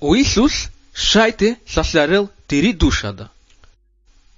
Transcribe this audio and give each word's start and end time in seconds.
У 0.00 0.14
Исус 0.14 0.68
шајте 0.94 1.56
сасларел 1.66 2.28
тири 2.46 2.72
душада. 2.72 3.28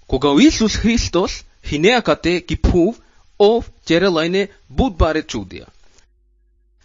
Кога 0.06 0.33
Исус 0.42 0.76
Христос 0.76 1.44
хинеакате 1.64 2.40
ки 2.40 2.56
пув 2.56 2.97
ов 3.38 3.68
терелајне 3.86 4.49
будбаре 4.68 5.23
чудија. 5.23 5.67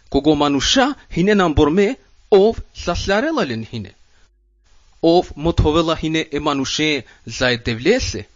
Кога 0.08 0.34
мануша 0.34 0.94
хине 1.12 1.34
намборме 1.34 1.96
ов 2.30 2.60
сасларелален 2.74 3.64
хине. 3.64 3.94
Ов 5.02 5.32
мотовела 5.36 5.96
хине 5.96 6.26
е 6.32 6.40
мануше 6.40 7.04
заедевлесе. 7.26 8.26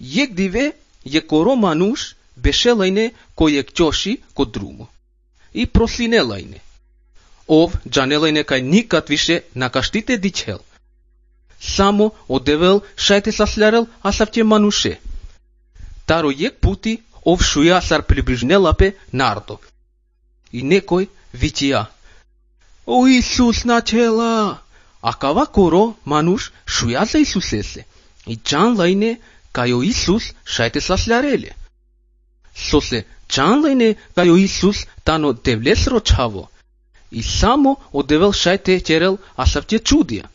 Јек 0.00 0.34
диве 0.34 0.72
je 1.04 1.20
коро 1.20 1.56
мануш 1.56 2.14
бешелајне 2.38 3.10
кој 3.36 3.58
е 3.58 3.62
чоши 3.62 4.18
ко 4.34 4.44
друмо. 4.44 4.88
И 5.52 5.66
прослинелајне. 5.66 6.65
Ов 7.46 7.74
джанела 7.88 8.28
и 8.28 8.32
некај 8.34 8.60
никат 8.60 9.08
више 9.08 9.44
накаштите 9.54 10.18
дичел. 10.18 10.60
Само 11.60 12.12
одевел 12.28 12.82
шајте 12.96 13.30
саслярел 13.30 13.86
савте 14.12 14.42
мануше. 14.42 14.98
Таро 16.06 16.30
јек 16.30 16.58
пути 16.60 17.02
ов 17.24 17.42
шуја 17.42 17.80
сар 17.82 18.02
приближнелапе 18.02 18.94
нардо. 19.12 19.60
И 20.52 20.62
некој 20.62 21.08
вичија. 21.32 21.86
О 22.86 23.06
Исус 23.06 23.64
начела! 23.64 24.58
А 25.00 25.12
кава 25.14 25.46
коро 25.46 25.94
мануш 26.04 26.52
шуја 26.66 27.06
за 27.06 27.18
Исусесе. 27.18 27.86
И 28.26 28.36
джан 28.36 28.74
лајне 28.76 29.18
кајо 29.54 29.84
Исус 29.86 30.34
шајте 30.44 30.80
сасляреле. 30.80 31.54
Со 32.54 32.80
се 32.80 33.06
джан 33.30 33.62
лајне 33.62 33.96
кајо 34.16 34.34
Исус 34.38 34.86
тано 35.04 35.32
девлес 35.32 35.86
рочаво 35.86 36.50
и 37.16 37.22
само 37.22 37.78
одевел 37.92 38.32
шајте 38.36 38.76
терел 38.84 39.14
асавте 39.40 39.78
чудија. 39.80 40.28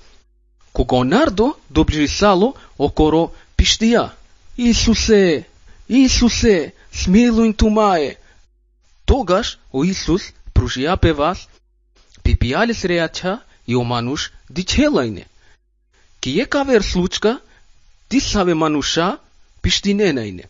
Кога 0.73 1.03
Нардо 1.05 1.53
доближисало 1.69 2.55
околу 2.77 2.87
окоро 2.87 3.23
пиштија. 3.57 4.09
Исусе, 4.57 5.45
Исусе, 5.87 6.73
смилуј 6.91 7.53
тумае. 7.53 8.17
Тогаш 9.05 9.59
о 9.71 9.83
Исус 9.85 10.31
пружијапе 10.55 11.11
вас, 11.13 11.45
пипијали 12.23 12.73
срејача 12.73 13.39
и 13.67 13.75
о 13.75 13.83
мануш 13.83 14.31
дичелајне. 14.49 15.25
Кие 16.19 16.45
кавер 16.45 16.81
случка, 16.81 17.37
ти 18.09 18.19
саве 18.19 18.55
мануша 18.55 19.19
пиштиненајне. 19.61 20.49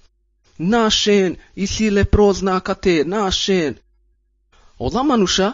Нашен, 0.60 1.36
и 1.56 1.68
силе 1.68 2.02
лепрозна 2.02 2.62
кате, 2.62 3.04
нашен. 3.04 3.76
Ола 4.80 5.04
мануша 5.04 5.54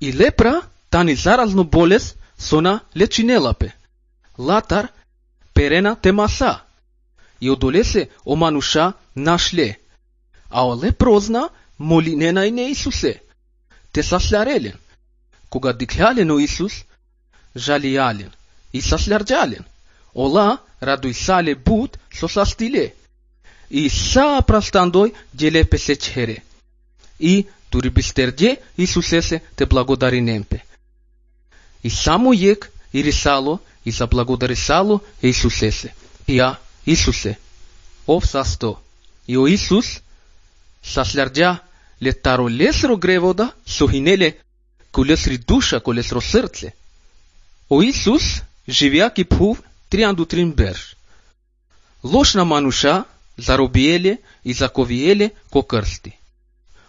И 0.00 0.12
лепра 0.12 0.62
тани 0.90 1.14
заразно 1.14 1.64
болест 1.64 2.16
сона 2.38 2.80
лечинелапе. 2.96 3.74
Латар 4.38 4.88
перена 5.54 5.96
темаса. 5.96 6.62
И 7.40 7.48
одолесе 7.48 8.10
омануша 8.24 8.94
нашле. 9.14 9.78
А 10.50 10.66
о 10.66 10.74
лепрозна, 10.74 11.50
моли 11.78 12.10
молинена 12.10 12.46
и 12.46 12.50
не 12.50 12.72
Исусе. 12.72 13.22
Те 13.92 14.02
саслярелен. 14.02 14.78
Кога 15.48 15.72
диклялен 15.72 16.30
о 16.30 16.38
Исус, 16.38 16.84
жалијален 17.54 18.32
и 18.72 18.80
саслярджален. 18.80 19.64
Ола 20.14 20.58
радујсале 20.80 21.54
бут 21.54 21.98
со 22.12 22.28
састиле. 22.28 22.94
И 23.70 23.88
са 23.88 24.42
прастандој 24.46 25.14
деле 25.32 25.64
песечере. 25.64 26.34
чере. 26.34 26.42
И 27.18 27.46
дури 27.74 27.90
бистердје 27.90 28.56
Исусесе 28.78 29.42
те 29.56 29.66
благодари 29.66 30.20
немпе. 30.20 30.62
И 31.82 31.90
само 31.90 32.32
јек 32.32 32.70
и 32.92 33.02
рисало 33.02 33.58
и 33.84 33.90
за 33.90 34.06
благодари 34.06 34.56
сало 34.56 35.00
Исусесе. 35.22 35.92
И 36.26 36.38
ја 36.38 36.56
Исусе, 36.86 37.36
ов 38.06 38.26
састо. 38.26 38.78
И 39.26 39.36
о 39.36 39.46
Исус, 39.48 40.00
саслярджа 40.82 41.58
летаро 42.00 42.48
лесро 42.48 42.96
гревода, 42.96 43.52
сохинеле 43.66 44.38
колесри 44.92 45.38
душа, 45.38 45.80
колесро 45.80 46.20
срце. 46.20 46.72
О 47.68 47.82
Исус, 47.82 48.42
живеаки 48.68 49.24
пув, 49.24 49.62
трианду 49.88 50.26
трин 50.26 50.52
бер. 50.52 50.78
Лошна 52.04 52.44
мануша, 52.44 53.04
заробиеле 53.36 54.18
и 54.44 54.52
заковиеле 54.52 55.32
ко 55.50 55.62
крсти. 55.62 56.18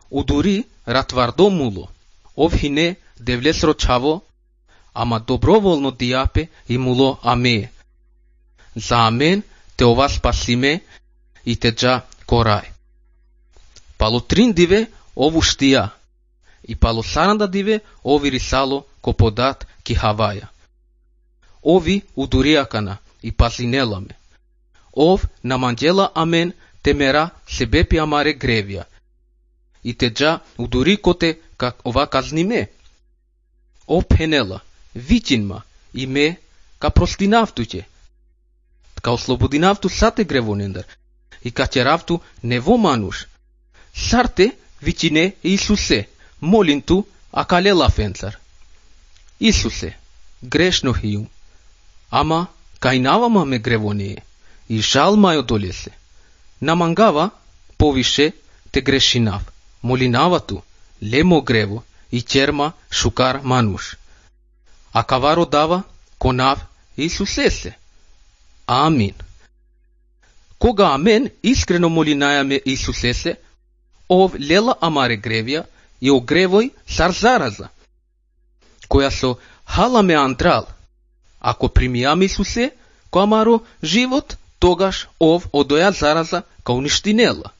Удури 0.09 0.65
ратвардо 0.87 1.49
муло, 1.49 1.89
овхине 2.35 2.97
девлесро 3.19 3.73
чаво, 3.73 4.21
ама 4.93 5.19
доброволно 5.19 5.91
диапе 5.91 6.49
и 6.67 6.77
муло 6.77 7.17
аме. 7.23 7.71
За 8.75 9.07
амен 9.07 9.43
те 9.77 9.85
ова 9.85 10.09
спасиме 10.09 10.81
и 11.45 11.55
те 11.55 11.71
джа 11.71 12.01
корај. 12.27 12.65
Пало 13.97 14.21
трин 14.21 14.53
диве 14.53 14.87
ову 15.15 15.41
штија, 15.41 15.89
и 16.67 16.75
пало 16.75 17.03
саранда 17.03 17.47
диве 17.47 17.81
ови 18.03 18.31
рисало 18.31 18.85
коподат 19.01 19.67
ки 19.83 19.95
хаваја. 19.95 20.47
Ови 21.63 22.03
удуриакана 22.15 22.97
и 23.23 23.31
пазинеламе. 23.31 24.15
Ов 24.93 25.25
наманджела 25.43 26.11
амен 26.15 26.53
темера 26.81 27.29
себепи 27.47 27.97
амаре 27.97 28.33
гревија, 28.33 28.85
и 29.85 29.93
те 29.93 30.09
джа 30.13 30.39
удори 30.57 30.97
коте 30.97 31.39
как 31.57 31.85
ова 31.85 32.07
казниме. 32.07 32.69
О 33.87 34.01
пенела, 34.01 34.61
вичинма, 34.95 35.61
и 35.93 36.07
ме 36.07 36.37
ка 36.79 36.89
простинавтуќе. 36.89 37.85
Ка 39.01 39.11
ослободинавту 39.11 39.89
сате 39.89 40.23
гревонендер, 40.23 40.85
и 41.43 41.51
ка 41.51 41.67
черавту 41.67 42.21
нево 42.43 42.77
мануш. 42.77 43.27
Сарте 43.93 44.51
вичине 44.81 45.35
Исусе, 45.43 46.09
молинту 46.41 47.05
акалела 47.31 47.89
фенцар. 47.89 48.39
Исусе, 49.39 49.97
грешно 50.41 50.97
хијум, 50.97 51.29
ама 52.09 52.47
кајнавама 52.81 53.45
ме 53.45 53.59
гревонее, 53.59 54.23
и 54.67 54.81
жал 54.81 55.15
мајо 55.15 55.45
долесе. 55.45 55.91
Намангава 56.61 57.29
повише 57.77 58.33
те 58.71 58.81
грешинав 58.81 59.51
молинавату, 59.85 60.63
лемо 61.01 61.41
грево 61.41 61.83
и 62.11 62.21
черма 62.21 62.73
шукар 62.91 63.41
мануш. 63.43 63.97
А 64.93 65.03
каваро 65.03 65.45
дава 65.45 65.83
конав 66.17 66.59
Исусесе. 66.97 67.77
Амин. 68.67 69.15
Кога 70.57 70.87
амен 70.95 71.29
искрено 71.43 71.89
молинајаме 71.89 72.61
Исусесе, 72.65 73.37
ов 74.09 74.33
лела 74.39 74.73
амаре 74.81 75.17
гревија 75.17 75.65
и 76.01 76.09
огревој 76.09 76.71
сар 76.87 77.11
зараза, 77.11 77.69
која 78.89 79.11
со 79.11 79.37
халаме 79.65 80.15
антрал. 80.15 80.65
ако 81.39 81.67
примијаме 81.67 82.25
Исусе, 82.25 82.71
кој 83.11 83.23
амаро 83.23 83.59
живот, 83.83 84.37
тогаш 84.59 85.07
ов 85.19 85.45
одоја 85.53 85.91
зараза 85.93 86.41
као 86.63 86.77
уништинела. 86.81 87.51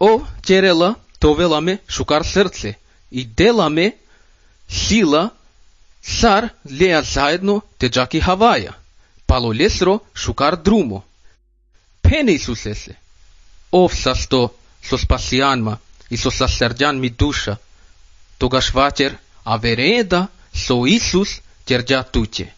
О, 0.00 0.22
черела, 0.42 0.96
товеламе 1.18 1.78
шукар 1.86 2.24
срце 2.24 2.76
и 3.10 3.24
деламе 3.24 3.94
сила 4.68 5.30
сар 6.02 6.50
леа 6.64 7.02
заедно 7.02 7.60
теджаки 7.78 8.20
хаваја, 8.20 8.72
пало 9.26 9.52
лесро 9.52 10.00
шукар 10.14 10.56
друмо. 10.56 11.04
Пене 12.02 12.34
Исусесе, 12.36 12.96
ов 13.70 13.94
са 13.94 14.14
со 14.14 14.96
спасијанма 14.96 15.78
и 16.08 16.16
со 16.16 16.30
сасерджан 16.30 16.98
ми 16.98 17.10
душа, 17.10 17.58
тогаш 18.38 18.72
вачер, 18.72 19.18
а 19.44 19.58
вереда 19.58 20.28
со 20.52 20.86
Исус 20.86 21.40
терджа 21.66 22.02
туќе. 22.02 22.48